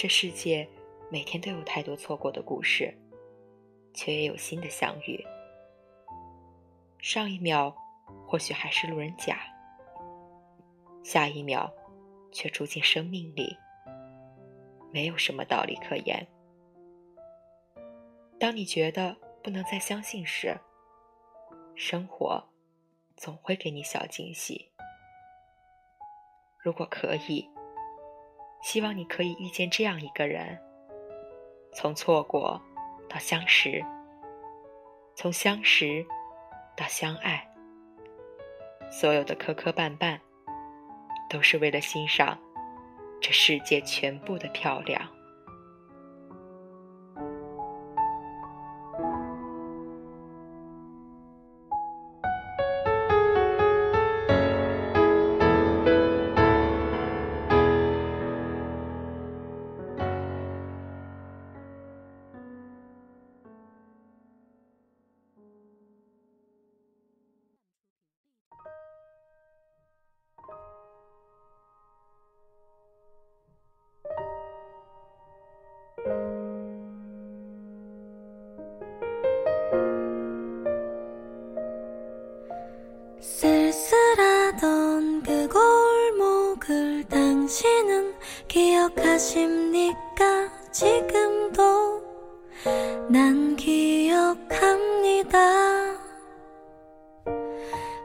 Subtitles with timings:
[0.00, 0.66] 这世界
[1.10, 2.96] 每天都有太多错过的故事，
[3.92, 5.22] 却也有新的相遇。
[6.96, 7.76] 上一秒
[8.26, 9.42] 或许还是路人甲，
[11.04, 11.70] 下一秒
[12.32, 13.54] 却住进生命里，
[14.90, 16.26] 没有什么道理可言。
[18.38, 19.14] 当你觉得
[19.44, 20.58] 不能再相信时，
[21.74, 22.42] 生活
[23.18, 24.72] 总会给你小惊喜。
[26.58, 27.46] 如果可以，
[28.62, 30.58] 希望你可以遇见这样一个人，
[31.72, 32.60] 从错过
[33.08, 33.84] 到相识，
[35.14, 36.04] 从相识
[36.76, 37.48] 到相爱，
[38.90, 40.18] 所有的磕磕绊绊，
[41.28, 42.38] 都是为了欣赏
[43.20, 45.19] 这世界全部的漂亮。
[88.80, 90.48] 기억하십니까?
[90.72, 92.02] 지금도
[93.08, 95.38] 난 기억합니다.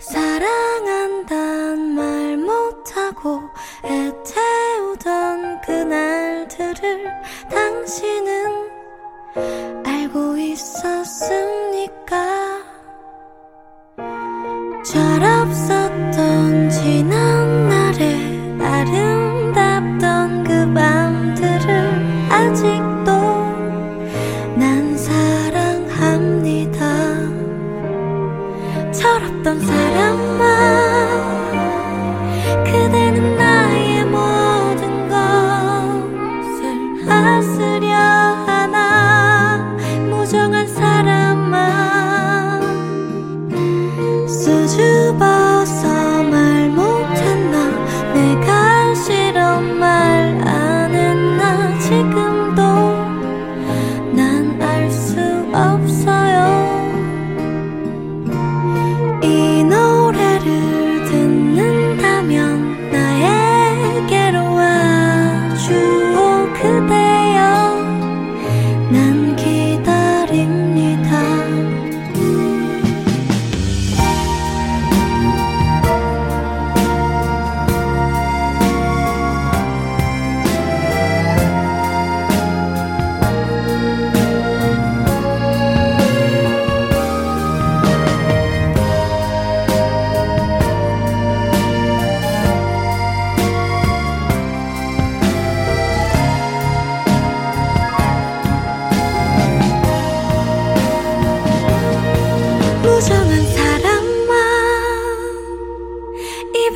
[0.00, 3.42] 사랑한단 말 못하고
[3.84, 7.12] 애태우던 그날들을
[7.50, 8.70] 당신은
[9.86, 12.23] 알고 있었습니까?
[28.94, 30.44] 철없던 사람아
[32.64, 33.33] 그대는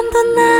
[0.00, 0.59] 바람도 나.